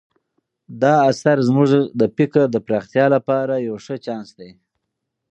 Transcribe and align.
دا 0.81 0.93
اثر 1.09 1.37
زموږ 1.47 1.69
د 1.99 2.01
فکر 2.17 2.41
د 2.51 2.55
پراختیا 2.65 3.05
لپاره 3.15 3.53
یو 3.67 3.75
ښه 3.85 3.95
چانس 4.05 4.29
دی. 4.39 4.51